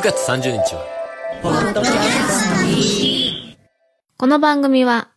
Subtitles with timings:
[0.00, 0.86] 9月30日は、
[4.16, 5.10] この番組は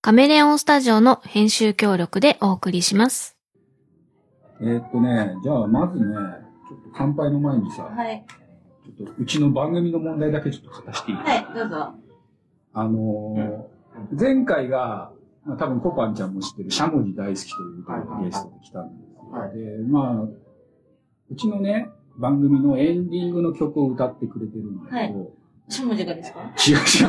[0.00, 3.36] カメレオンスタジオの編集協力でお送りします。
[4.62, 8.24] えーっとね、じゃあまずね、ちょっと乾杯の前にさ、はい。
[8.96, 11.94] ちょっとうちの番組の問題だけちょっと語していい、はい、どうぞ。
[12.72, 15.12] あのー前回が、
[15.44, 19.30] まあ、多分コパンちゃんも知ってる、しゃもじ大好きというゲストで来たんですよ。
[19.32, 25.30] はいで、まあ、うちのね、番組のエンディングの曲を歌ってくれてるんだけど、
[25.68, 26.40] しゃもじがですか？
[26.40, 26.86] 違う違う。
[26.86, 27.08] しゃ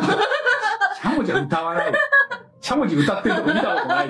[1.15, 1.93] もじは歌わない。
[2.61, 4.07] しゃもじ歌ってるとこ見たことない。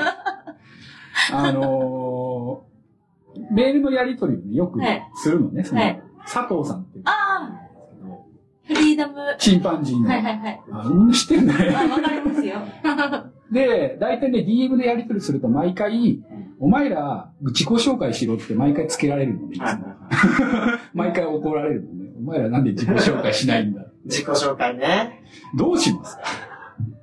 [1.34, 2.76] あのー
[3.52, 7.62] メールのやりとりをね、よくはいするのね、その、はい佐藤さんっていうああ
[8.64, 9.20] フリーダム。
[9.20, 10.08] はチンパンジーの。
[10.08, 10.62] いはいはい。
[10.72, 11.68] あ、みんな知ってんだあ、ね。
[11.92, 12.56] わかりますよ。
[13.52, 16.24] で、大体ね、DM でやりとりすると毎回、
[16.60, 19.68] お前ら自己紹介しろって毎回つけられるのね、いつも
[20.96, 22.12] 毎回怒られるのね。
[22.18, 23.86] お前らなんで自己紹介しないんだ？
[24.06, 25.24] 自己紹介ね。
[25.56, 26.24] どうしますか？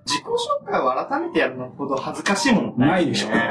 [0.06, 3.50] 自己紹介を改めてやるのほど恥ずかしいものないでしょね。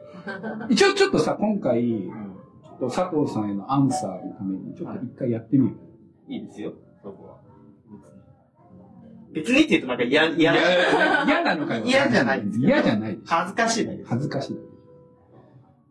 [0.68, 2.30] 一応ちょっとさ、今回、うん
[2.80, 5.76] ちょっと佐藤さんへのアンサーのために、ちょっと一回やってみる？
[6.28, 7.36] いいですよ、そこは。
[9.32, 11.84] 別にって言うとなんか嫌、嫌いやいやいや嫌なのかよ。
[11.84, 13.18] 嫌じゃないです嫌じゃない。
[13.26, 13.88] 恥ずかしい。
[14.04, 14.56] 恥ずかしい。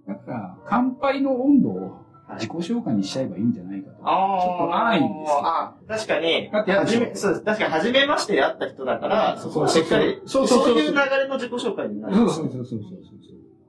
[0.08, 1.98] だから、乾杯の温度を
[2.36, 3.98] 自己紹介にしちゃえばいいんじゃないかと。
[4.04, 7.46] あちょっと安易にですよあ、確かに、だってやるでしょはじめ、そうです。
[7.46, 12.16] 確かに初めましてで会った人だから、そこはしっかり、そうそうそうそういう流れの自己紹介になる。
[12.16, 12.90] そうそうそうそうそうそう。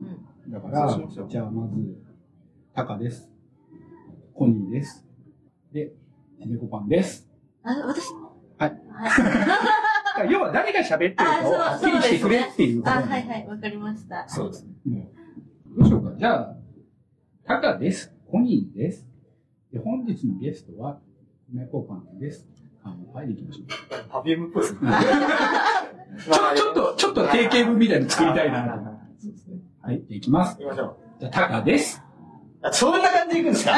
[0.03, 0.53] うん。
[0.53, 1.75] だからじゃあまず、
[2.75, 3.31] タカです。
[4.35, 5.07] コニーです。
[5.73, 5.93] で、
[6.47, 7.29] ネコパンです。
[7.63, 8.13] あ、私？
[8.15, 8.41] も。
[8.59, 8.71] はい。
[8.91, 10.31] はい。
[10.33, 14.29] 要は誰が喋ってるかをはあっきりしてくれっていうことあ、はいはい、わかりました。
[14.29, 15.09] そうですね。
[15.77, 16.17] どうしようか。
[16.19, 16.57] じゃあ、
[17.45, 18.13] タカです。
[18.31, 19.07] コニーです。
[19.73, 21.01] で、本日のゲストは、
[21.53, 22.47] ネコパンです。
[22.83, 23.67] 乾杯でいきましょう。
[24.11, 24.81] パフュームっぽいですね。
[26.57, 28.99] ちょ、っと、ちょっと定型文みたいに作りたいな。
[29.19, 29.59] そうですね。
[29.83, 30.57] はい、きます。
[30.59, 30.97] 行きましょう。
[31.21, 32.03] じゃあ、タカです。
[32.63, 33.73] あ、そんな感じで行くんですか？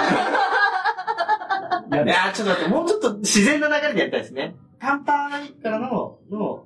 [1.93, 4.55] いや、ちょっと待って、もうちょっと自然な流れでやりたいですね。
[4.81, 6.65] 乾杯からの、の、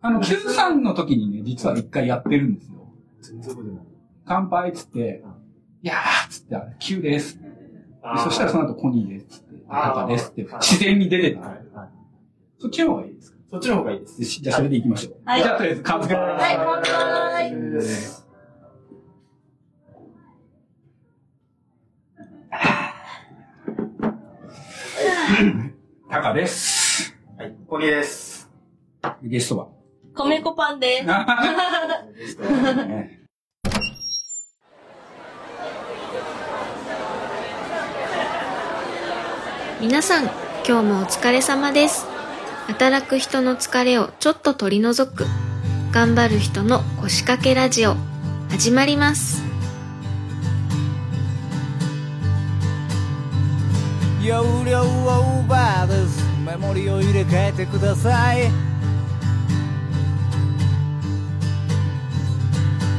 [0.00, 2.88] あの、Q さんの時にね、実は一回やってるんですよ。
[3.22, 3.84] 全然覚えてない。
[4.24, 5.24] 乾杯っつって、
[5.82, 7.40] いやーっつって、Q です。
[7.40, 7.48] で
[8.22, 11.56] そしたらその後コニーですっつって、あータカですって、自然に出てた。
[12.58, 13.38] そっちの方がいいですか？
[13.50, 14.22] そっちの方がいいです。
[14.22, 15.14] じゃあそれでいきましょう。
[15.24, 16.14] はいじゃあとりあえず乾杯。
[16.14, 17.80] はい乾杯
[26.10, 27.16] タカです。
[27.38, 28.50] はい、コニーです。
[29.22, 29.68] ゲストは？
[30.14, 31.02] 米粉パンで
[32.26, 32.38] す。
[39.80, 40.24] 皆さん、
[40.68, 42.06] 今日もお疲れ様です。
[42.66, 45.24] 働く人の疲れをちょっと取り除く、
[45.90, 47.96] 頑張る人の腰掛けラジオ、
[48.50, 49.42] 始まります。
[54.22, 58.50] 容量オーバーですメモリを入れ替えてください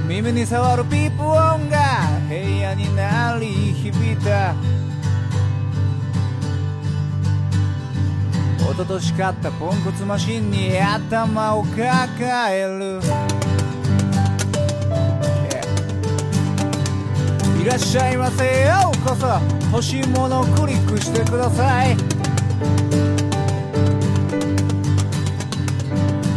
[0.07, 4.55] 耳に触るピープ音が部屋に鳴り響いた
[8.71, 13.01] 一昨年買ったポンコツマシンに頭を抱える。
[13.01, 13.41] Yeah
[17.61, 19.27] いらっしゃいませようこそ。
[19.71, 21.97] 欲しいものをクリックしてください。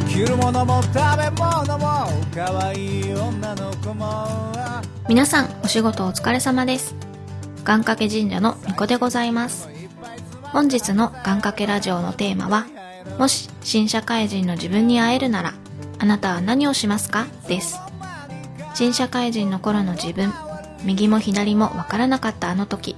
[0.08, 4.28] 着るものも食べ物も可愛い女の子も。
[5.08, 6.96] 皆さん、お仕事お疲れ様です。
[7.64, 9.83] 願掛け神社のみこでございます。
[10.54, 12.66] 本日の願掛けラジオのテーマは、
[13.18, 15.52] もし新社会人の自分に会えるなら、
[15.98, 17.26] あなたは何をしますか？
[17.48, 17.80] です。
[18.76, 20.32] 新社会人の頃の自分、
[20.84, 22.94] 右も左もわからなかったあの時。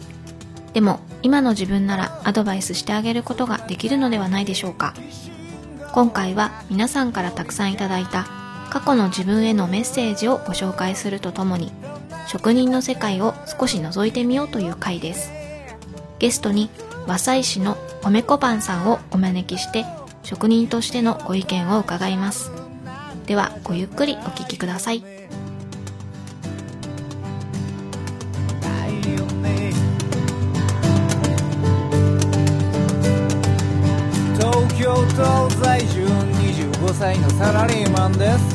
[0.74, 4.92] でも、今の自分ならアドバイスしてあげることができるのではないでしょうか。
[5.92, 8.26] 今回は皆さんからたくさんいただいた
[8.68, 11.72] 過去の自分へのメッセージをご紹介するとともに、
[12.26, 15.32] 職人の世界を少し覗いてみようという回です。
[16.18, 16.68] ゲストに
[17.06, 19.84] 和裁師の米粉パンさんをお招きして
[20.22, 22.50] 職人としてのご意見を伺います。
[23.26, 25.02] ではごゆっくりお聞きください。
[34.34, 38.54] 東京都在住25歳のサラリーマンです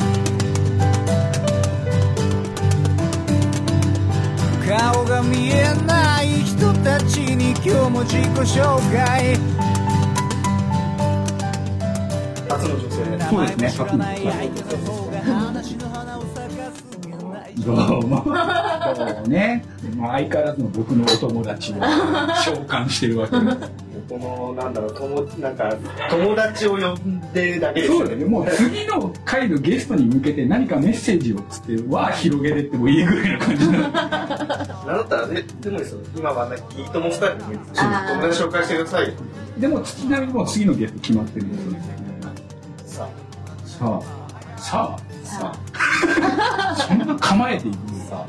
[4.70, 6.01] 顔が見えない
[7.54, 9.36] 今日も自己紹介
[12.48, 13.04] 初の女性。
[13.30, 14.72] そうですね初の女性
[17.66, 18.24] どうも。
[18.26, 19.66] どうもね。
[19.98, 21.82] まあ、相変わらずの僕のお友達を召
[22.68, 23.91] 喚してるわけです。
[24.12, 25.74] この、なんだろう、友、なんか、
[26.10, 26.78] 友達を呼
[27.08, 28.26] んでるだけですそうだね。
[28.26, 33.80] もう次の回のゲストに向けて何かメッセージをつって、わあ広げてってもいいぐらいの感じなの。
[33.80, 33.92] なん
[34.86, 37.82] だったらね、でもですよ、今はね、いいともスタイルでもいいです。
[37.82, 39.14] 友達紹介してくださいよ。
[39.58, 41.82] でも、ちなみにもう次のゲスト決まってるんですよね。
[42.86, 43.08] さ
[43.66, 47.78] さあ、さあ、さあ、そんな構えていく、
[48.10, 48.26] さ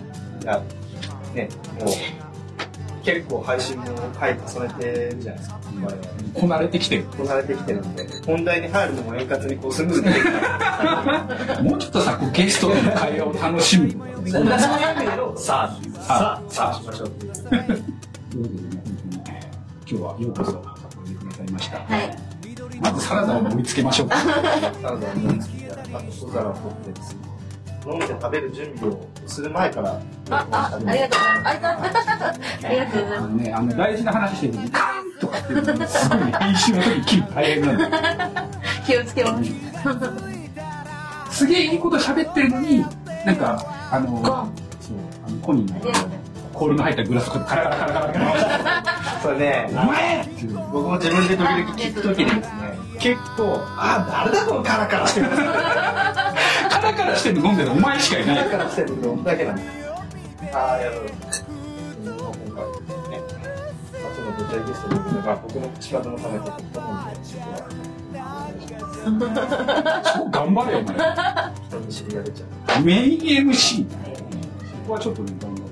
[0.46, 0.62] あ、や、
[1.34, 1.48] ね、
[1.80, 2.31] もう、
[3.04, 3.84] 結構配信も
[4.18, 5.60] 回重ねてるじゃないですか。
[5.82, 6.02] 我々
[6.34, 7.04] こなれてきてる。
[7.04, 11.62] こなれてきてるんで、本題に入るのも円滑にこうスムーズにできない。
[11.64, 13.90] もうちょっとさ、こうゲストとの会話を楽しむ。
[14.26, 17.32] そんなそういう意味さあささああ、さあしましょうっていう。
[17.32, 17.82] ということで
[19.90, 21.78] 今日はようこそおいでくださいました。
[21.78, 22.16] はい。
[22.80, 24.16] まずサラダを盛り付けましょうか。
[24.16, 27.18] サラダを盛り付けたら、あと小皿を取ってですね、
[27.86, 32.66] 飲んで食べる準備をする前から、あ、あ、ありがとうございます。
[32.66, 34.70] ありがとうございまあのね、あの大事な話してるーン
[35.20, 38.50] とかっていうのすごいね編集の時切るの大変なん。
[38.86, 39.42] 気をつけま
[41.30, 41.38] す。
[41.38, 42.84] すげえいいこと喋ってるのに、
[43.24, 44.22] なんか、あの、
[44.80, 44.96] そう、
[45.26, 46.22] あの、コニーの
[46.52, 50.24] 氷の入ったグラスカラカラカラカラカラそれね、お前
[50.72, 55.20] 僕も自分で時々聞くときにですね、結構、あ、誰だこのカラカラして
[56.92, 59.68] るのカカラカラしてるの飲んでるお前しかいないラカラしてるのだけなんです。
[60.54, 61.46] あ、ありがとうございます。
[61.48, 61.54] うん
[62.04, 62.64] 今回
[63.10, 63.20] ね、
[64.02, 64.94] 初の舞台ゲストで、
[65.42, 66.50] 僕の口数のために、と
[70.30, 70.94] 頑張れよお前
[71.68, 72.82] 人見知りが出ちゃう。
[72.82, 73.96] メイン MC そ
[74.86, 75.62] こはちょっと頑張って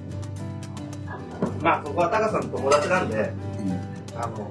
[1.62, 3.73] まあ、ここはタカさんの友達なんで、うん
[4.16, 4.50] あの、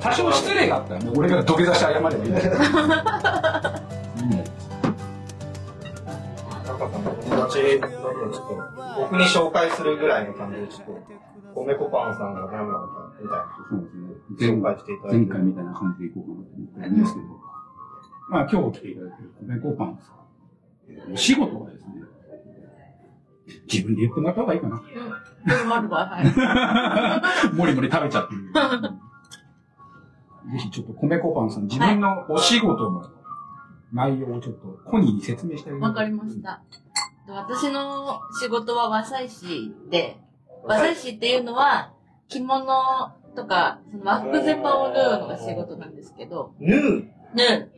[0.00, 2.56] 多少失礼があったらね俺が土下座して謝ればいいんだけど
[7.02, 7.94] 友達だと
[8.30, 13.46] ちょっと、僕に紹介するぐらいの感じで、ちょっと、米粉パンさんが何なのか、みたいな。
[13.68, 15.18] そうですね紹介していただいて。
[15.18, 17.26] 前回みたいな感じでいこうかなと思ってるんですけど、
[18.30, 20.12] まあ今日来ていただいてる米粉パンさ
[21.10, 21.88] んお仕事はですね
[23.70, 24.82] 自分で言ってもらった方がいいかな
[25.60, 25.68] うん。
[25.68, 26.22] まるわ、は
[27.52, 27.54] い。
[27.54, 28.52] もりもり食べちゃってる。
[30.52, 33.10] ぜひちょっと米粉パンさん、自分のお仕事の
[33.92, 36.62] 内容をちょっとコニーに説明してあげてわかりました。
[37.28, 40.16] 私の仕事は和裁師で、
[40.64, 41.92] 和裁師っていうのは
[42.28, 42.64] 着物
[43.34, 47.68] とか、その和服全般を縫うのが仕事なんですけど、ヌー縫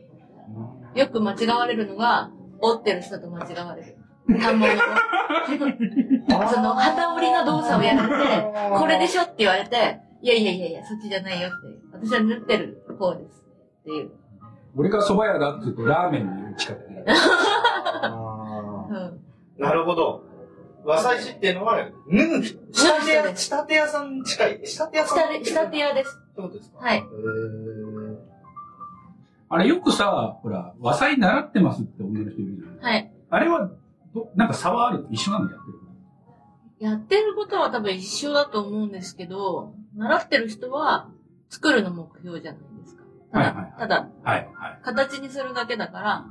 [0.95, 0.99] う。
[0.99, 2.31] よく間違われるのが、
[2.61, 3.97] 折ってる人と間違われる。
[4.39, 4.77] 反物を。
[6.49, 12.07] その、旗折りの動作をやられて、これでしょって言われて、いやいやいやいや、そっちじゃないよって。
[12.09, 13.43] 私は縫ってる方です。
[13.81, 14.11] っていう。
[14.77, 17.05] 俺が蕎麦屋だって言うとラーメンに打ち方で。
[19.57, 19.65] うん。
[19.65, 20.23] なるほど。
[20.83, 22.53] 和裁師っていうのは、ヌー、仕
[22.85, 24.59] 立て屋、仕立て屋さんに近い。
[24.65, 26.19] 仕立て屋さん下で、下手屋です。
[26.31, 26.77] ってことですか？
[26.79, 27.05] はいへー
[29.47, 33.11] あれよくさ、ほら、和裁習ってますって女の人いるじゃないはい。
[33.29, 33.71] あれは
[34.13, 35.07] ど、なんか差はある？
[35.11, 35.77] 一緒なのやってる
[36.79, 41.09] やってることは多分一緒だと思うんですけど、習ってる人は
[41.49, 43.03] 作るの目標じゃないですか。
[43.31, 44.79] ただ、はいはいはいただはい、はい。
[44.83, 46.25] 形にするだけだから、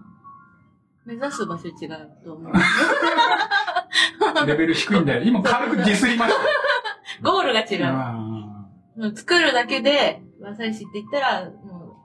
[1.07, 2.53] 目指す場所違うと思う。
[4.47, 5.23] レベル低いんだよ。
[5.23, 6.49] 今軽くディスりましたよ。
[7.23, 7.77] ゴールが違
[9.11, 9.17] う。
[9.17, 11.97] 作るだけで、和裁師って言ったら、も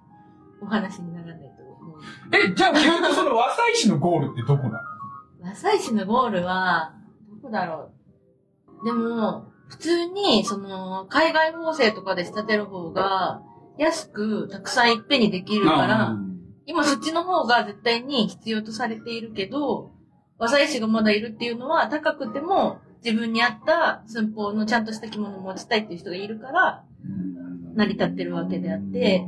[0.62, 2.00] う、お話にならないと思う。
[2.32, 4.80] ーえ、じゃあ結局その和裁師のゴールってどこなの？
[5.42, 6.94] 和裁師のゴールは、
[7.42, 7.92] どこだろ
[8.82, 8.86] う？
[8.86, 13.42] でも、普通に、その、海外縫製とかで仕立てる方が、
[13.78, 16.18] 安く、たくさんいっぺんにできるから、
[16.70, 19.92] 今そっちの方が絶対に必要とされているけど、
[20.38, 26.86] 和裁師がまだいるっていうのは、高くても、自分に合った寸法のちゃんとした着物を持ちたいっていう人がいるから、
[27.74, 29.26] 成り立ってるわけであって、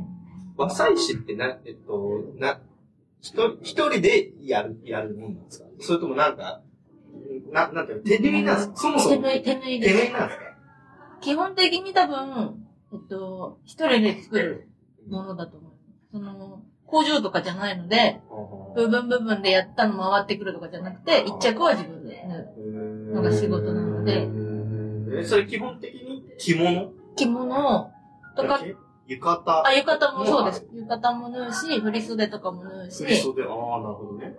[0.56, 2.60] 和裁師ってな、えっと、な、
[3.20, 5.66] 一人、一人でやる、やるもんなんですか？
[5.80, 6.62] それともなんか、
[7.50, 8.76] な、なんていうの、手縫いなんですか？
[8.76, 9.16] そもそも。
[9.16, 10.04] 手縫い、手縫い手です。
[10.04, 10.44] 縫いなんですか？
[11.20, 14.68] 基本的に多分、えっと、一人で作る
[15.08, 15.71] ものだと思う。
[16.92, 18.20] 工場とかじゃないので、
[18.74, 22.62] 部分部分でやったの回ってくるとかじゃなくて、一着は自分で縫う。
[23.12, 24.28] のが仕事なので
[25.20, 26.92] え、それ基本的に着物？
[27.14, 27.90] 着物
[28.36, 28.60] とか、
[29.06, 29.66] 浴衣。
[29.66, 30.66] あ、浴衣もそうです。
[30.72, 33.48] 浴衣も縫うし、振り袖とかも縫うし、振り袖、ああ、
[33.82, 34.34] なるほどね。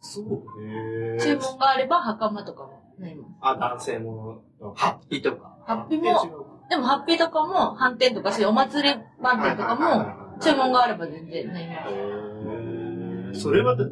[0.00, 0.24] そう。
[0.62, 3.30] へ注文があれば袴とかも縫います。
[3.40, 5.56] あ、男性もの、ハッピーとか。
[5.66, 11.68] ハッピーもでもハッピーとかも、飯店とかそういうお祭り番店とかも、注文があれば全然縫い。
[11.68, 13.40] ます。
[13.40, 13.84] それはど、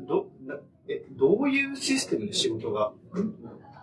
[0.46, 0.56] な
[0.88, 2.92] え、どういうシステムで仕事が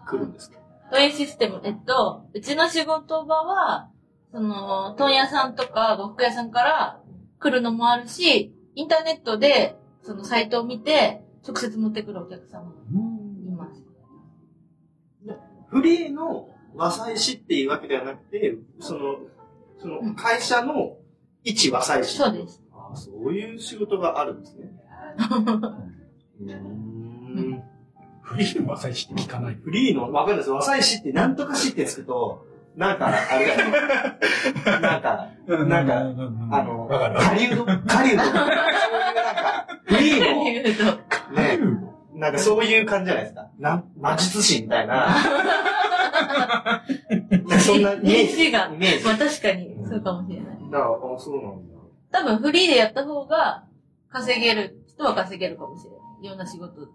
[0.08, 0.58] 来るんですか？
[0.92, 1.62] どういうシステム？
[1.64, 3.90] えっと、うちの仕事場は、
[4.32, 7.02] その、問屋さんとか呉服屋さんから
[7.40, 12.74] 来るのもあるし、インターネットで、そのサイトを見て、直接持ってくるお客さんも
[13.46, 13.84] います。
[15.70, 19.16] フリーの和裁師っていうわけではなくて、その、
[19.80, 20.98] その会社の
[21.44, 22.18] 一和裁師。
[22.18, 22.62] そうです。
[22.72, 24.70] あそういう仕事があるんですね。
[26.40, 27.64] ん
[28.22, 29.56] フリーの朝一って聞かない？
[29.56, 30.50] フリーの、わかんないです。
[30.52, 33.70] 和裁師ってなんとか師ってつくと、なんか、あれだ よ。
[34.82, 35.98] なんか、なんか、
[36.58, 37.20] あの、わかる。
[37.20, 38.46] 狩人、狩人とか、
[39.90, 40.96] そういうなんか、フリーの、
[41.36, 41.60] ね、
[42.14, 43.50] なんかそういう感じじゃないですか。
[43.60, 45.08] なん魔術師みたいな。
[47.60, 48.52] そんなイメージ。
[49.04, 50.59] まあ確かに、そうかもしれない。
[50.72, 51.80] だから、あ、そうなんだ。
[52.12, 53.66] 多分フリーでやった方が
[54.10, 56.00] 稼げる人は稼げるかもしれない。
[56.26, 56.88] いろんな仕事。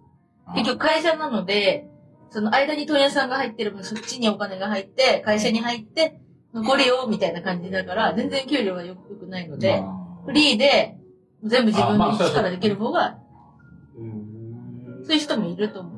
[0.54, 1.88] 結局会社なので、
[2.30, 6.20] その間に問屋さんが入ってる分、そっちにお金が入って、会社に入って、
[6.52, 9.82] 残りよ、みたいな感じだから、全然給料は良くないので、
[10.24, 10.98] フリーで
[11.42, 13.18] 全部自分の力できる方が、
[15.04, 15.90] そういう人もいると思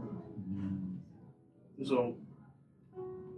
[1.81, 1.85] う。
[1.85, 2.03] その、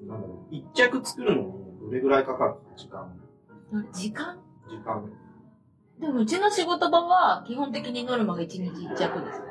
[0.07, 1.49] なんだろう、一着作るのに
[1.81, 3.13] どれぐらいかかる時間？
[3.93, 4.39] 時間？
[4.69, 5.11] 時間。
[6.01, 9.43] でもうちの仕事場は基本的にノルマが1日1着です。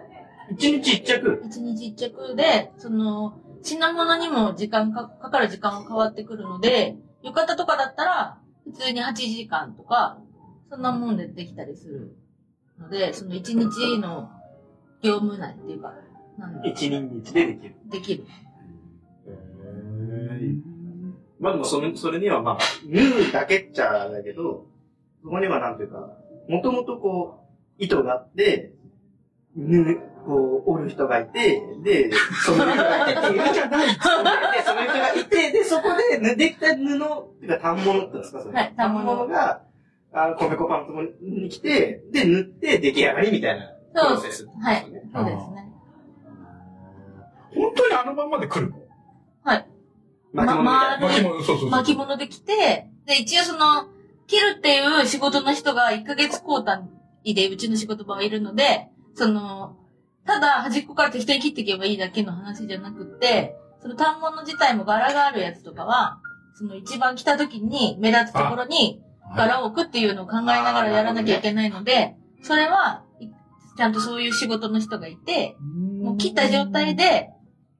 [0.51, 10.19] 一日一着？1日1着で、その、品物にも時間か、かかる時間が変わってくるので、浴衣とかだったら、普通に8時間とか、
[10.69, 12.15] そんなもんでできたりする
[12.79, 14.29] ので、その1日の
[15.01, 15.93] 業務内っていうか、
[16.37, 17.75] なんで、一人日でできる。
[17.89, 18.25] できる。
[21.39, 24.65] まあでもそれ、それにはまあ、縫うだけっちゃだけど、
[25.23, 26.17] そこにはなんていうか、
[26.49, 27.45] もともとこ
[27.79, 28.73] う、糸があって、
[29.55, 32.11] 縫う、こう、折る人がいて、で、
[32.45, 33.93] その人がいてっていうじゃないで、
[34.63, 36.95] その人がいて、で、そこで、縫できた布、ってい
[37.45, 38.53] うか、反物って言うんですかそれ。
[38.53, 39.61] はい反物が、
[40.13, 40.85] あ米粉パン
[41.19, 44.47] ツに来て、で、縫って出来上がりみたいなプロセス。
[44.61, 44.81] はい。
[45.13, 45.71] そうですね。
[47.55, 48.77] 本当にあのまんまで来るの？
[49.43, 49.65] はい。
[50.45, 51.69] 巻物巻物、そうそうそう。
[51.69, 53.87] 巻物で来て、で、一応その、
[54.27, 56.81] 切るっていう仕事の人が1ヶ月交代
[57.33, 59.77] でうちの仕事場はいるので、その、
[60.25, 66.19] ただ端っこから適当に切っていけばいいだけの話じゃなくって、その反物自体も柄があるやつとかは、
[66.55, 69.01] その一番来た時に目立つところに
[69.35, 73.27] 柄を置くっていうのを考えながらやらなきゃいけないので、それは、い
[73.77, 75.55] ちゃんとそういう仕事の人がいて、
[76.01, 77.29] もう切った状態で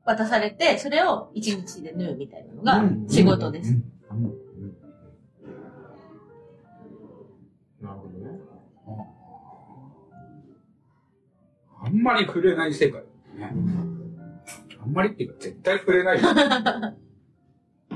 [0.07, 3.73] 渡されて、それを一日で縫うみたいなのが仕事です。
[7.81, 8.39] なるほどね。
[11.83, 12.01] あん。
[12.01, 13.03] まり触れない世界
[13.37, 13.53] だね。
[14.81, 14.93] あん。
[14.93, 16.29] まりっていうか絶対触れないよ。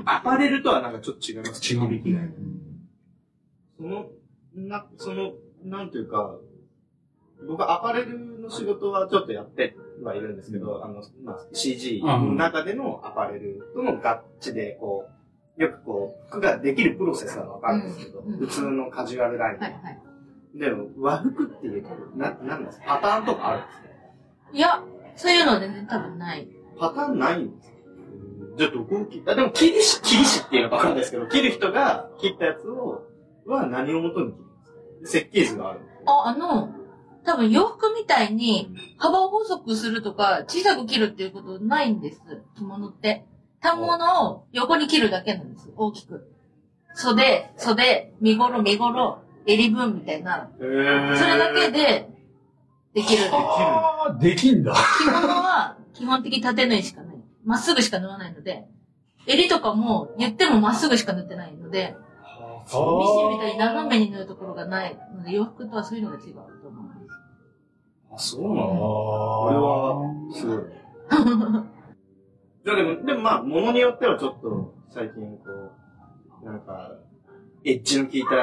[0.04, 0.92] アパレルとはなん。
[0.92, 2.20] かちょっと違います違う響きが。
[3.78, 4.06] その、
[4.54, 5.32] な、その、
[5.64, 5.90] なん。
[5.90, 6.36] というか、
[7.48, 15.06] 僕はアパレルの仕事はちょっとやってはいるんですけど、あの、まあ、CG の中でのアパレルとの合致で、こ
[15.58, 19.58] う、よくこう、服ができるプロセスがわかるんですけど、うんうん普通のカジュアルライン。
[19.60, 19.68] は。
[19.68, 20.00] いはい。
[20.54, 22.84] でも、和服っていうと、な、なんですか？
[22.86, 23.88] パターンとかあるんですか？
[24.54, 24.82] いや、
[25.16, 26.48] そういうのは全然多分ない。
[26.78, 27.76] パターンないんですか？
[28.58, 33.02] じゃあどこを切あ、でも切り師、切り師っていうのかわかんないですけど、切る人が切ったやつを、
[33.46, 35.18] は何をもとに切るんですか？
[35.20, 35.80] 設計図がある。
[36.06, 36.68] あ、あの、
[37.24, 42.20] 多分洋服みたいに幅を細くするとか小さく切るっていうことないんです。
[42.56, 43.24] 着物って。
[43.60, 45.70] 反物を横に切るだけなんです。
[45.76, 46.28] 大きく。
[46.94, 50.50] 袖、袖、身頃、身頃、襟分みたいな。
[50.58, 50.84] それ
[51.38, 52.08] だけで
[52.94, 53.22] できる。
[53.32, 54.74] ああ、できんだ。
[54.74, 57.16] 着物は基本的に縦縫いしかない。
[57.44, 58.64] まっすぐしか縫わないので、
[59.26, 61.96] 襟とかも言ってもまっすぐしか縫ってないので、
[62.64, 66.34] ミシンみたいに斜めに縫うところがないので、洋服とはそういうのが違う。
[68.14, 68.66] あ、そうなの？
[68.68, 70.58] これは、すごい。
[72.64, 75.72] じゃあでも、でもまあ、ものによってはちょっと、最近こ
[76.42, 76.92] う、なんか、
[77.64, 78.36] エッジの効いた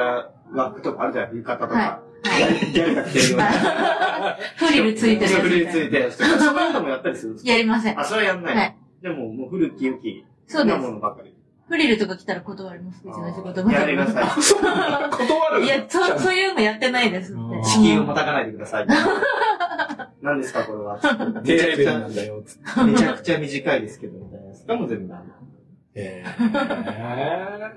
[0.52, 1.78] ワークとかあるじゃない浴衣とか。
[1.78, 2.10] はい。
[2.22, 2.54] はい。
[2.72, 4.36] ギャルが着てるような。
[4.56, 6.10] フリルついてるフリルついいて。
[6.10, 7.52] そういうのもやったりするんですな。
[7.52, 7.94] やりません。
[7.94, 8.56] かあ、それはやんない。
[8.56, 8.76] はい。
[9.02, 11.34] でも、もう古き良き、そうですなものばかり。
[11.70, 13.00] フリルとか来たら断ります。
[13.04, 14.24] うちの仕事やめてください。
[15.16, 17.40] 断るいや、そう、そういうのやってないですって。
[17.40, 18.86] をまたかないでください。
[20.20, 20.98] 何ですかこれは？
[21.44, 22.42] 低レベルなんだよ。
[22.84, 25.24] めちゃくちゃ短いですけど、みたいなもう全部ある。
[25.94, 27.70] へー。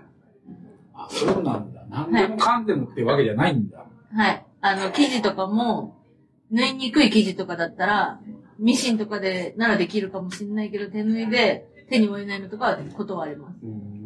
[0.95, 1.85] あ、そうなんだ。
[1.91, 3.85] 何でもかんでもってわけじゃないんだ。
[4.15, 4.43] はい。
[4.61, 6.01] あの、生地とかも、
[6.49, 8.19] 縫いにくい生地とかだったら、
[8.57, 13.57] ミシンとかでならできるかもしれないけど、手縫いで手に負えないのとかは断ります。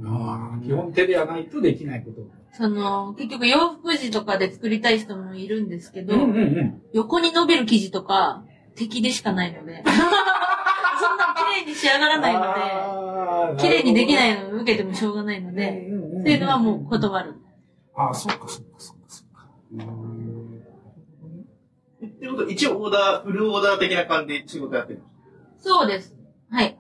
[0.06, 2.22] ああ基本手ではないとできないこと。
[2.54, 6.82] その、結局洋服地とかで作りたい人もいるんですけど、うんうんうん。
[6.94, 8.44] 横に伸びる生地とか、
[8.76, 17.36] 敵でしかないので、 そんな綺麗に仕上がらないので、綺麗にできなるいのを受けてもしょうがないので、ほどっていうのはもう断る。
[17.96, 19.48] ああ、そっかそっかそっかそっか。
[22.06, 25.02] ってことは一応オーダー、フルオーダー的な感じで仕事やってる
[25.60, 26.16] そうです。
[26.50, 26.78] はい。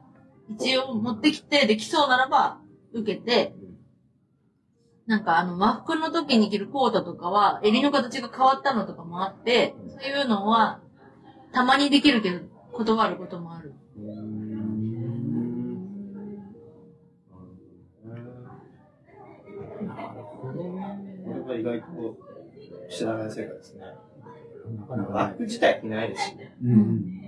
[0.49, 2.59] 一応持ってきてできそうならば
[2.93, 3.53] 受けて、
[5.05, 10.81] なんかあの和服の時に着るコートとかは襟の形が変わったのとかもあって、そういうのは
[11.53, 12.41] たまにできるけど
[12.73, 13.73] 断ることもある。
[21.25, 22.17] これは意外と
[22.89, 23.81] 知らない世界ですね。
[24.77, 25.23] なかなかない。
[25.27, 26.55] バッグ自体着ないですしね。
[26.63, 27.26] うん。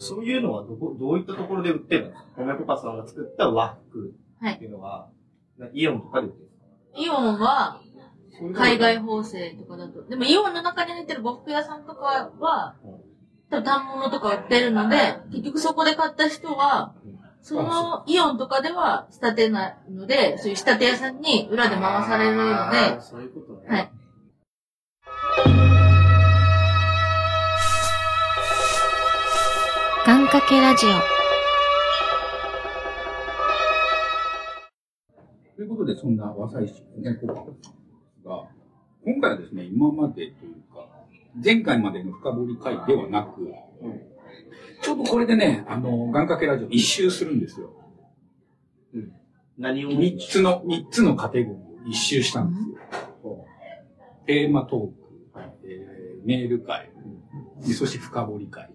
[0.00, 5.08] そういうのはどこ、どういったところで売ってるんですか米コパさんが作った和服っていうのは、
[5.58, 7.80] なイオンとかで売ってるんですかイオンは
[8.54, 10.02] 海外縫製とかだと。
[10.04, 12.76] でもイオンの中に入ってる呉服屋さんとかは、
[13.50, 16.94] 多分反物とか売ってるので、結局そこで買った人は、
[17.42, 23.68] そのイオンとかでは仕立てないので、そういう仕立て屋さんに裏で回されるので、そういうことね。
[23.68, 23.90] はい。
[30.48, 30.90] けラジオ。
[35.56, 37.72] ということで、そんな和裁師ね、ここです
[38.24, 38.48] が、
[39.04, 40.88] 今回はですね、今までというか、
[41.44, 43.52] 前回までの深掘り会ではなく、
[44.82, 47.72] ちょうどこれでね、あの、願掛けラジオ一周するんですよ。
[49.58, 49.90] 何を？
[49.90, 52.62] 三つの、三つのカテゴリーを一周したんです
[53.22, 53.46] よ。
[54.26, 54.94] テーマトーク、
[55.64, 56.90] えーメール会、
[57.66, 58.70] でそして深掘り会。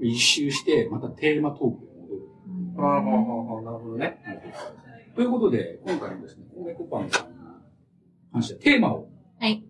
[0.00, 2.22] 一周して、またテーマトークに戻る。
[2.78, 3.02] ああ、
[3.62, 4.18] なるほどね。
[5.14, 7.36] ということで、今回もですね、米コパンさんに
[8.32, 9.08] 関してはテーマを
[9.38, 9.62] はい。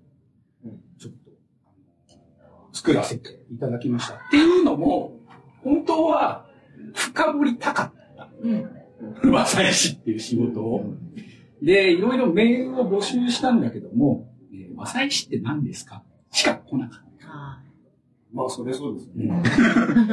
[0.99, 1.31] ちょっと、
[2.41, 4.15] あの作らせていただきました。
[4.15, 5.19] っていうのも、
[5.63, 6.47] 本当は
[6.95, 8.29] 深掘りたかった。
[8.43, 9.33] うん。
[9.33, 10.85] 和裁師っていう仕事を。
[11.63, 16.05] で、いろいろメールを募集したんだけども、えー和裁師って何ですか？
[16.31, 17.63] しか来なかっあ
[18.33, 19.43] まあ、それそうですね。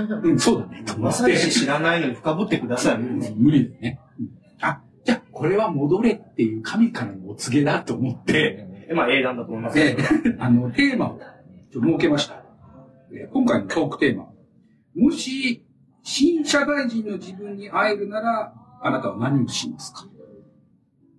[0.09, 0.15] た。
[0.15, 0.83] うん、そうだね。
[0.97, 2.97] まさし知らないのに深掘ってください。
[2.97, 3.99] 無理だよね。
[4.19, 4.27] うん
[4.59, 11.19] あ、じゃあこれは戻れっていう神からのお告げだと思って、えまあ、英断だと思いますでけど。、 あの、テーマを
[11.71, 12.43] ちょっと設けました。
[13.11, 14.29] えー今回のトークテーマ。
[14.95, 15.63] もし、
[16.01, 20.07] 新社会人の自分に会えるなら、あなたは何をしますか？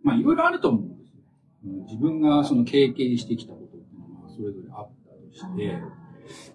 [0.03, 1.21] まあ、いろいろあると思うんですよ。
[1.67, 5.79] うん自分がその経験してきたことっていうのはそれぞれあったとして、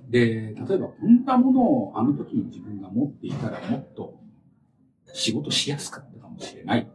[0.09, 4.19] で、例えばこんなものをあの時に自分が持っていたらもっと
[5.13, 6.87] 仕事しやすかったかもしれない。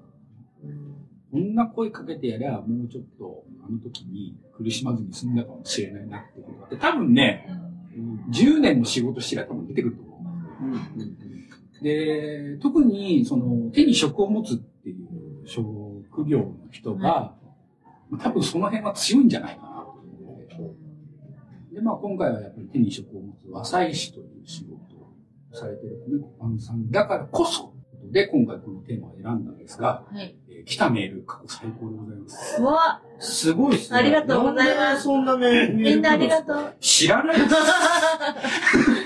[1.31, 7.47] こんな声かけてやりゃ、もうちょっと、あの時に苦しまずに済んだかもしれないなってことがあって、多分ね、
[8.31, 10.19] 10年も仕事してりゃ多分出てくると思
[11.81, 11.85] う。
[11.85, 17.35] で、特に、その、手に職を持つっていう職業の人が、
[18.19, 19.29] 多分その辺は強いん。
[19.29, 19.68] じゃないかな。
[21.79, 25.13] で、まあ今回はやっぱり手に職を持つ和裁師という仕事を
[25.53, 27.73] されている米子パンさんだからこそ、
[28.11, 30.37] で、今回このテーマを選んだんですが、はい。
[30.49, 32.61] えー来たメール、過去最高でございます。
[32.61, 33.99] うわ、すごいっすね。
[33.99, 36.45] ありがとうございますそんなメみんなありがう。
[36.45, 36.75] とう。
[36.81, 37.55] 知らないです。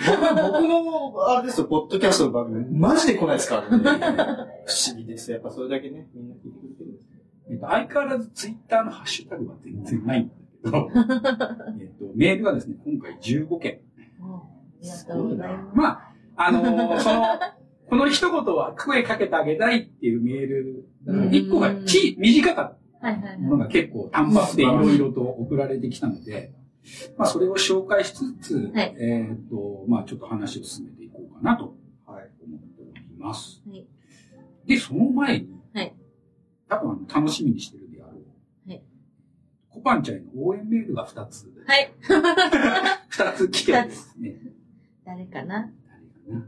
[0.09, 3.85] 僕、僕の、あれですよ、ポッドキャストの番組、マジで来ないですからね。
[4.67, 5.31] 不思議です。
[5.31, 7.19] やっぱそれだけね、みんな聞いてくれてるんですね。
[7.51, 10.90] えっと、相変わらずツイッターのハッシュタグは全然ないんだけど、
[11.81, 13.81] えっと、メールがですね、今回15件。
[14.20, 14.42] あ
[14.83, 15.77] りがとうございます。
[15.77, 17.25] まあ、あのーその、
[17.88, 20.88] この一言は声かけてあげたいっていうメール、
[21.31, 22.79] 一個がち、短かっ。
[23.03, 26.53] たものが結構単発でいろいろと送られてきたので、
[27.16, 31.75] まあ、それを紹介しつつ、はいえっと、まあ、ちょっと話を進めていこうかなと
[32.07, 32.31] はい。
[32.44, 33.61] 思っております。
[33.68, 33.85] はい
[34.66, 35.94] で、その前に、はい
[36.68, 37.88] 多分あの楽しみにしてる
[39.83, 41.92] コパンちゃんへの応援メールが2つ、はい。
[43.11, 44.37] 2つ来てですね。
[45.05, 45.71] 誰かな？
[46.29, 46.47] 誰かな？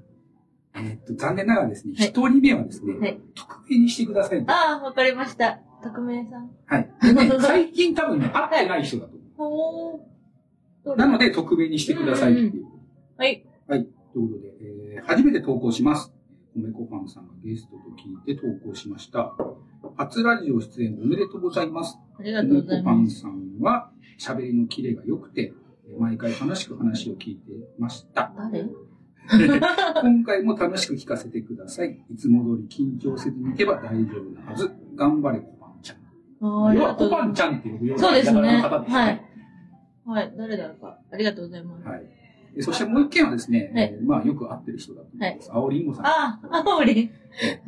[0.76, 4.52] えーっと、残念ながらですね、はい一、人目はですね、はい匿名にしてくださいと。
[4.52, 5.58] ああ、わかりました。
[5.82, 6.50] 匿名さん。
[6.66, 6.90] はい。
[7.02, 10.92] でね、最近多分ね、会ってない人だと思ほー。
[10.94, 10.96] う。
[10.96, 12.66] なので、匿名にしてくださいっていう。
[13.16, 13.44] はい。
[13.66, 13.84] はい。
[14.12, 16.12] ということで、えー初めて投稿します。
[16.56, 19.34] 米粉パンさんがゲストと聞いて投稿しました。
[19.96, 21.98] 初ラジオ出演おめでとうございます。
[22.18, 22.82] ありがとうございます。
[22.82, 25.52] 米粉パンさんは喋りのキレが良くて、
[25.88, 28.32] えー毎回楽しく話を聞いてました。
[28.36, 28.64] 誰？
[30.02, 32.04] 今回も楽しく聞かせてください。
[32.10, 34.70] いつも通り緊張せずにいけば大丈夫なはず。
[34.94, 35.96] 頑張れ、コパンちゃん。
[36.40, 39.22] あーあり要は、コパンちゃんっていうようなそうですねはい。
[40.06, 40.34] はい。
[40.36, 40.98] 誰だろうか。
[41.10, 41.86] ありがとうございます。
[41.88, 42.02] はい。
[42.54, 45.50] でそしてもう一件はですね、はいえーまあよく会ってる人だと思います。
[45.52, 46.06] 青りんごさん。
[46.06, 47.10] あ、あおり。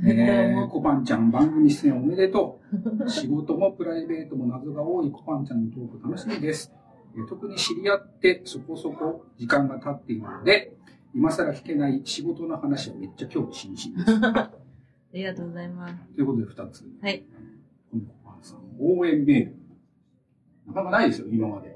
[0.04, 2.60] えー、 コパンちゃん番組出演おめでと
[3.04, 3.08] う。
[3.10, 6.72] 仕事もプライベートも謎が多いコパンちゃんのトーク楽しみです。
[7.16, 10.76] えー特に知り合ってそこそこ時間が経っているので、
[11.14, 14.20] 今更聞けない仕事の話はめっちゃ興味津々です。
[14.36, 14.50] あ
[15.14, 15.94] りがとうございます。
[16.14, 16.84] ということで二つ。
[17.00, 17.24] はい。
[17.90, 19.56] このコパンさん、応援メール。
[20.66, 21.75] なかなかないですよ、今まで。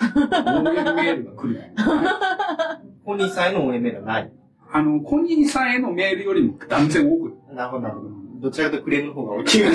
[0.00, 2.80] 応援メールが来るのは。
[3.04, 4.06] 本人さんへの応援メールは。
[4.06, 4.32] ない。
[4.72, 7.54] あの、コニーさんへのメールよりも断然多く。
[7.54, 8.10] なるほど、なるほど。
[8.40, 9.60] どちらかとクレームの方が大きい。
[9.60, 9.66] ね、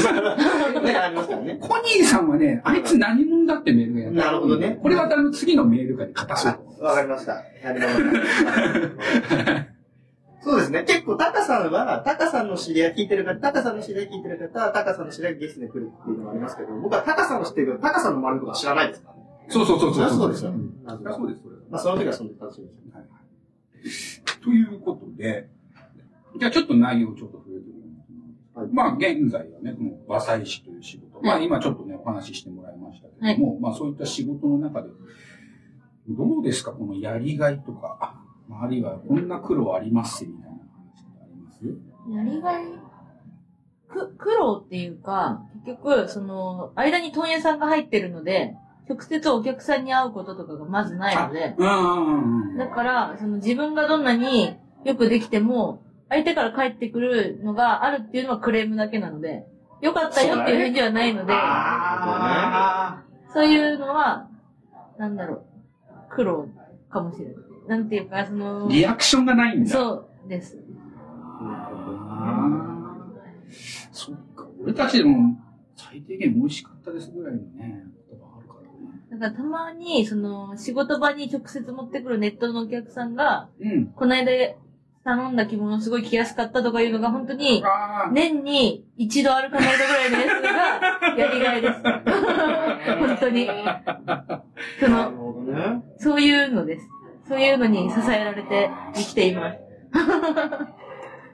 [0.96, 1.58] ありますからね。
[1.62, 4.22] コニーさんはね、あいつ何者だってメールがやった。
[4.26, 5.04] なるほどねこれは。
[5.04, 6.84] あの次のメールが硬そう。
[6.84, 7.44] わかりました。
[10.42, 10.84] そうですね。
[10.84, 16.32] 結構、タカさんは、タカさんの知り合い聞いてる方、タカさんの知り合い聞いてる方は、タカさんの知り合いゲストで来るっていうのは。
[16.34, 19.15] ありますけど、僕はタカさんの知ってるけど、タカさんの周りのことは知らないですか。
[19.50, 20.10] そうそうそうそう。
[20.10, 20.52] そうですよ。
[20.52, 20.74] ん。
[20.86, 21.62] そうです、それは。
[21.70, 22.14] まあ、その時は。
[22.14, 22.96] その時楽しみです。
[22.96, 24.44] はいはい。
[24.44, 25.50] ということで、
[26.40, 28.60] じゃあちょっと内容をちょっと触れてみます。
[28.60, 28.68] はい。
[28.72, 34.90] まあ現在はね、この和裁師という仕事、まあ今ちょっとね、お話ししてもらいましたけども、まあそういった仕事の中で、
[36.10, 36.72] どうですか？
[36.72, 41.66] このやりがいとか、まああるいはこんな苦労ありますみたいな話ってあります？
[42.12, 42.66] やりがい？
[43.88, 48.56] く、苦労っていうか、結局、その、間に問屋さんが入ってるので、
[48.88, 52.58] 直接お客さんに会うこととかがまずないので、うんうんうん。
[52.58, 59.48] だから、その自分がどんなによくできても、相手から返ってくるのがあるっていうのはクレームだけなので、
[59.82, 64.30] よかったよっていう返事はないので、あそういうのは、
[64.98, 65.46] なんだろう、
[66.16, 66.48] 苦労
[66.90, 67.36] かもしれない。
[67.68, 69.72] なんていうか、そのー、リアクションがないんだ。
[69.72, 70.58] そうです。
[71.42, 74.48] あーそっか。
[74.62, 75.38] 俺たちでも
[75.76, 77.86] 最低限美味しかったですぐらいのね、
[79.16, 79.20] ね。
[79.20, 83.88] だからたまに、その、仕事場に直接持ってくるネットのお客さんが、うん。
[83.88, 84.32] この間
[85.04, 91.74] 頼んだ着物すごい着やすかったとかいうのが本当に、あ年に一度あるかないかぐらいのやつが、やりがいです。
[92.98, 93.46] 本当に。
[94.80, 95.84] そなるの、ほどね。
[95.98, 96.90] そういうのです。
[97.28, 99.60] そういうのに支えられて生きています。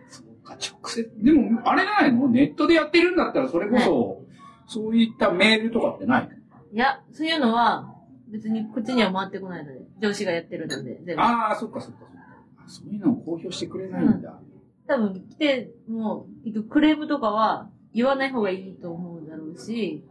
[0.09, 1.09] そうか、直接。
[1.23, 2.27] でも、あれじゃないの？
[2.27, 4.21] ネットでやってるんだったら、それこそ、
[4.67, 6.29] そういったメールとかってない
[6.73, 7.95] いや、そういうのは、
[8.29, 11.21] 別にこっちには回ってこないので、上司がやってるので、全部。
[11.21, 12.21] ああ、そっかそっかそっか。
[12.65, 14.39] あそういうのを公表してくれないんだ。
[14.87, 20.03] 多分来ても、結局クレームとかは言わない方がいいと思うだろうし、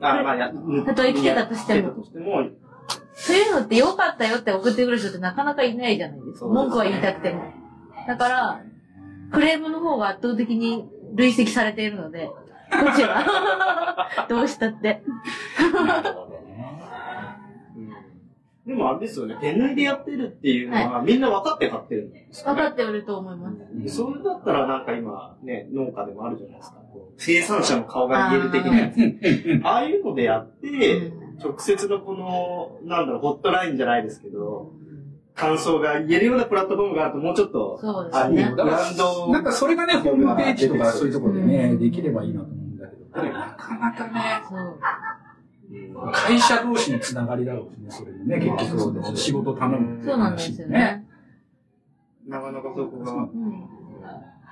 [0.00, 0.52] あ、まあ、や、
[0.86, 2.48] たとえ来てたとしても来てたとしても、
[3.14, 6.46] そういうのって良かったよって送ってくる人ってなかなかいないじゃないですか。
[6.46, 7.42] 文句は言いたくても。
[8.06, 8.62] だから、
[9.32, 12.30] クレームの方が圧倒的に累積されているので、
[12.70, 14.08] こっちは。
[14.28, 15.02] どうしたって。
[15.86, 16.88] なるほどね。
[18.66, 23.82] でもあれですよね、手縫いでやってるっていうのは、みんな分かって買ってるんですか分かっておると思います。
[23.82, 26.76] でそれだったらなんか今、ね、農家でもあるじゃないですか。
[26.92, 28.96] こう生産者の顔が見える的なやつ。
[29.64, 34.72] ああいうのでやって、直接のこの、なんだろう、ホットラインじゃないですけど、
[35.34, 42.48] 感想が言えるようなプラットフォームがあるともうちょっと、そうですあねブランドなんかそれがね、ホームページとかそういうところでね、うんできればいいなと
[43.12, 44.42] これなかなかね。
[46.12, 49.16] 会社同士のつながりだろうしね、それもね、結局そうです。
[49.16, 50.04] 仕事頼む。
[50.04, 51.04] そうなんですよね。
[52.26, 53.68] なかなかそこが、うん。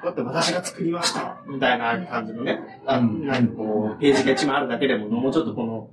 [0.05, 5.90] だって私が作りました、みたいな感じのね、あうんなんかこう、ページが一枚あるだけでも、もうちょっとこの、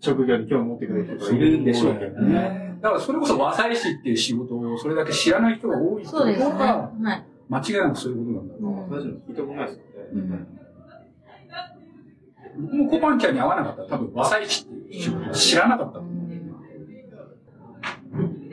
[0.00, 2.34] 職業に興味持ってくれる人がいるんでしょうけどね。
[2.34, 2.78] ね。
[2.82, 6.44] だからそれこそ和裁師っていう仕事をそれだけ知らない人が多いってこそうですね。
[6.44, 7.24] とが、はい。
[7.48, 8.64] 間違いなくそういうことなんだろう。
[8.64, 10.46] うん私も聞いたことないですよね。
[12.58, 16.16] もコパンちゃんに会わなかったら多分和裁師って知らなかったと思う。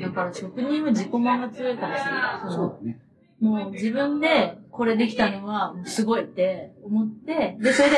[0.02, 2.52] だから職人は自己満が強いかもしれない。
[2.54, 3.00] そうだね。
[3.40, 7.90] もう自分でこれできたのはすごいって思って、で、それ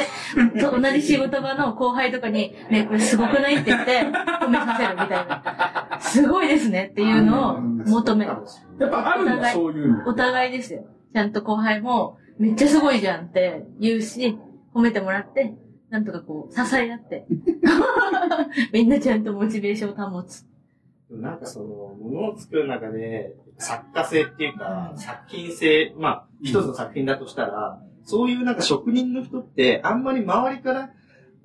[0.54, 4.02] で、と 同じ仕事場の後輩とかに、ね、これすごくないって言って
[4.42, 6.00] 褒めさせるみたいな。
[6.02, 8.32] すごいですねっていうのを求める。
[8.80, 10.08] やっぱあるんだ、そういうの。
[10.08, 10.86] お互いですよ。
[11.14, 14.38] ちゃんと後輩も、めっちゃすごいじゃんって言うし、
[14.74, 15.54] 褒めてもらって、
[15.90, 17.26] なんとかこう、支え合って。
[18.74, 20.46] みんなちゃんとモチベーションを保つ。
[21.10, 30.90] なんかその、ものを作る中で、作家性っていうか、作品性、まあ、一つの作品だとしたら、そういうなんか職人の人って、あんまり周りから、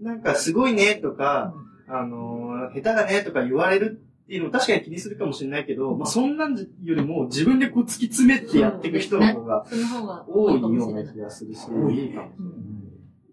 [0.00, 1.54] なんかすごいねとか、
[1.86, 12.26] あのー、下手だねとか言われるっていうのも確かに気にするかもしれないけど、まあそんなんよりも自分でこう突き詰めてやっていく人の方がその方が多いような気がするし、いいかもしれない。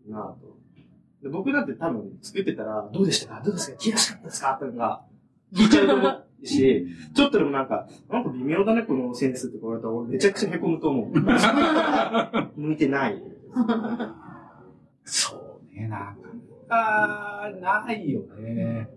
[0.10, 0.57] なぁと。
[1.28, 3.36] で僕だって多分作ってたら、どうでした？
[3.36, 3.78] かどうですか？
[3.78, 4.60] 気がしかったですか？
[4.62, 5.06] とか、
[5.54, 11.20] 聞いちゃうと思うし、ちょっとでもなんか、なんか微妙だね、このセンスって言われたら、俺めちゃくちゃ凹むと思う。
[12.60, 13.22] 向いてない。
[15.04, 16.16] そうね、な
[16.68, 18.90] かなかないよね。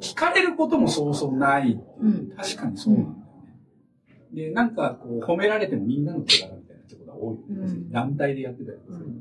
[0.00, 1.78] 聞かれることもそうそうない。
[2.00, 3.20] うん確かにそうなんだよね。
[4.32, 7.66] で、なんかこう褒められてもみんなの手柄みたいなところが多いよね。
[7.66, 9.20] うん団体でやってたりとかするよね。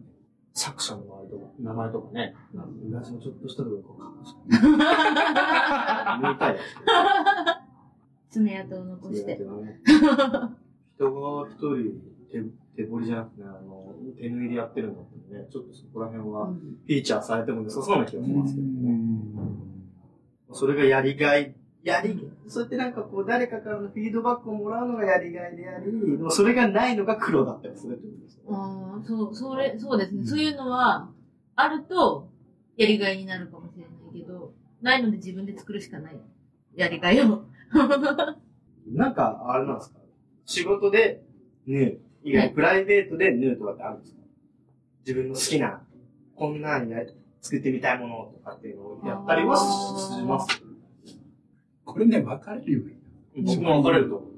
[0.54, 2.36] 作者の周りとか、名前とかね、
[2.90, 4.40] 裏地のちょっとしたところこう書かして。
[6.22, 6.88] 向いたいですけど
[8.30, 9.36] 爪痕を残して。
[9.36, 9.54] 人が
[11.48, 12.42] 一人手
[12.76, 19.00] 手彫りじゃなくてね、あの、手縫いでやってるんだったらね、ちょっとそこら辺はフィーチャーされても良さそうな気がしますけどね。
[20.52, 28.40] それがやりがい、やり、そうやってなんかこう誰かからのフィードバックをもらうのがやりがいであり、でもそれがないのが苦労だったりするってことです。
[28.50, 30.26] ああ、そう、それ、そうですね。
[30.26, 31.10] そういうのは、
[31.56, 32.30] あると、
[32.76, 36.20] やりがいになるかもしれないけど、ないので自分で作るしかない。
[36.76, 37.44] やりがいを。
[38.92, 40.00] なんか、あれなんですか？
[40.46, 41.24] 仕事で
[41.68, 42.00] 縫う。
[42.24, 44.20] 以外、はいプライベートで縫うとかってあるんですか？
[45.06, 45.82] 自分の好きな、
[46.36, 46.98] こんなんや
[47.42, 49.62] 作ってみたいものとかっていうのをやったりはし
[50.18, 50.62] します？
[51.94, 52.98] これね、分かれるよね。
[53.36, 54.30] 僕も分かれると思う。
[54.30, 54.36] う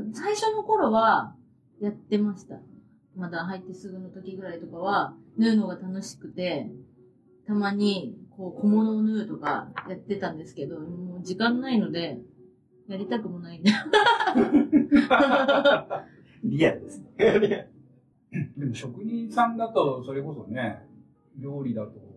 [0.00, 1.34] ん最初の頃は、
[1.80, 2.60] やってました。
[3.16, 6.70] まだ入ってすぐの時ぐらいとかは、縫うのが楽しくて、
[7.46, 12.18] たまに、こう、小物を縫うとかやってたんですけど、もう時間ないので、
[12.88, 13.70] やりたくもないんで。
[16.44, 17.06] リアルですね。
[17.18, 20.86] リアルでも職人さんだと、それこそね、
[21.38, 22.13] 料理だと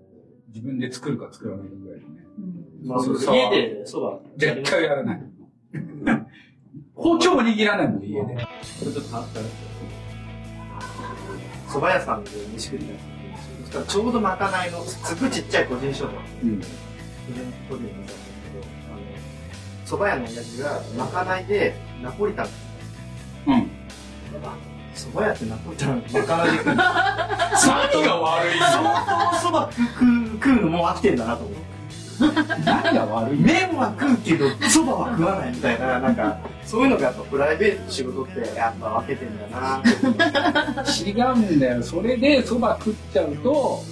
[0.50, 2.26] 自分で作るか作らないかぐらいのね。
[2.38, 4.20] うんまあ、そう家でそば。
[4.38, 5.22] 絶対やらない。
[6.96, 8.22] 包丁も握らないもん、家で。
[8.22, 8.40] こ
[8.86, 9.46] れちょっと話したら
[11.68, 16.18] 蕎麦屋さんで飯食ってたんですよそしたらちょうどまかないの、すっごいちっちゃい個人商店。
[16.44, 16.60] うん。
[16.60, 16.72] 個人
[17.70, 19.02] 個人の店なんですけど、あの、
[19.86, 22.48] 蕎麦屋の親父がまかないでナポリタン。
[23.48, 23.70] うん。
[24.98, 26.76] 蕎麦屋ってナポリタンまかないで食う。
[26.76, 26.84] 何
[28.04, 31.68] が悪い相当蕎麦食う食うのもう飽きてんだなと思って。
[32.66, 39.84] 何が悪い麺は食うけど、蕎麦は食わないみたいな、なんか、そういうのがやっぱプライベートの仕事ってやっぱ分けてんだな
[40.98, 41.84] 違うんだよ。
[41.84, 43.84] それで蕎麦食っちゃうと、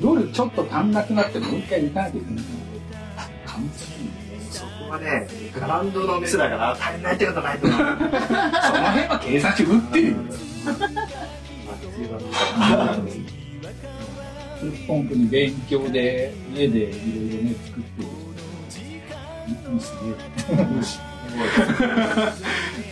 [0.00, 2.44] 夜ちょっと足んなくなってもう一回行かなきゃいけない。
[4.88, 7.78] はね、グラウンドの店だから足りないってことないと思う。
[7.78, 10.16] その辺は計算して打ってるよ。
[14.86, 18.08] 本当に勉強で、家でいろいろね、作ってる
[19.80, 20.14] すげえ。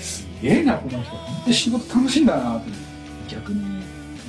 [0.01, 1.11] すげえな、この人。
[1.11, 2.71] 本当に仕事楽しいんだなって。
[3.29, 3.83] 逆に、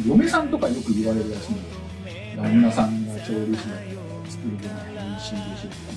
[0.08, 2.44] 嫁さんとかよく言われるらしいんですよ。
[2.44, 3.84] 旦那さんが調理師だから
[4.32, 5.92] 作るご飯美味しいでしょとか。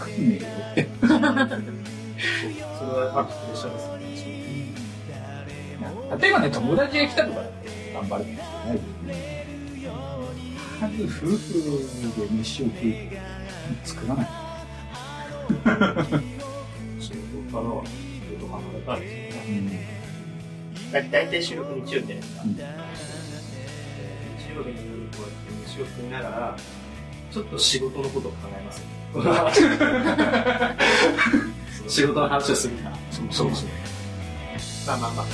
[0.00, 0.78] 食うねえよって。
[1.00, 4.34] それはまあプレッシャーですね。
[6.20, 7.40] 例えばね、友達が来たとか
[7.94, 9.14] 頑張るかもしれないけどね。
[10.80, 11.54] まず夫婦
[12.18, 12.90] で飯を食う
[13.84, 14.26] 作らない。
[16.98, 17.16] 仕事
[17.52, 17.92] からは、仕
[18.40, 19.70] 事離れたいですよね。
[20.90, 22.42] だ大体収録日曜日じゃないですか。
[22.42, 22.50] うん。
[22.50, 22.58] 日
[24.56, 24.74] 曜日に
[25.10, 26.56] こうやって飯を食いながら、
[27.30, 28.82] ちょっと仕事のことを考えます
[31.94, 32.96] 仕事の話をするから。
[33.10, 33.68] そうそうそう。
[34.86, 35.26] まあまあまあ。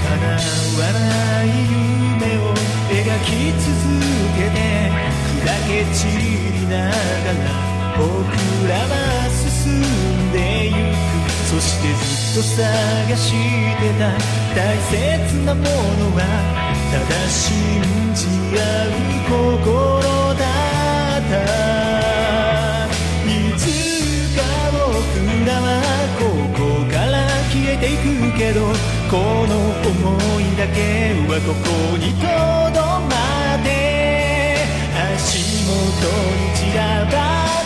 [0.03, 1.07] 叶わな。
[1.44, 2.40] い夢を
[2.88, 2.94] 描
[3.25, 3.29] き
[3.61, 3.68] 続
[4.37, 4.57] けて
[5.44, 6.22] 砕け散り
[6.68, 6.75] な。
[6.79, 7.57] がら
[7.99, 8.07] 僕
[8.68, 9.15] らは
[9.66, 11.98] 進んでゆくそしてず
[12.38, 14.02] っと探してた
[14.55, 14.94] 大切
[15.44, 15.68] なもの
[16.14, 16.22] は
[16.92, 17.44] ただ信
[18.14, 18.26] じ
[18.57, 18.90] 合う
[19.26, 20.42] 心だ
[21.18, 21.35] った
[23.26, 23.61] いつ
[24.37, 24.38] か
[24.70, 24.79] 僕
[25.46, 25.66] らは
[26.18, 26.22] こ
[26.55, 26.59] こ
[26.92, 27.14] から
[27.50, 28.61] 消えていくけど
[29.11, 29.14] こ
[29.48, 29.52] の
[29.83, 29.90] 想
[30.40, 30.79] いだけ
[31.26, 32.24] はここにと
[32.72, 33.12] どま
[33.57, 33.66] って
[35.14, 35.74] 足元
[36.37, 37.14] に散らば
[37.62, 37.65] る